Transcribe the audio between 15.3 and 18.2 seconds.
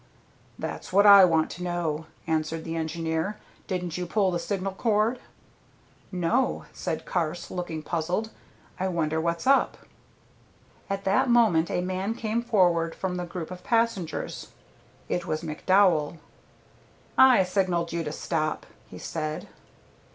McDowell. "I signalled you to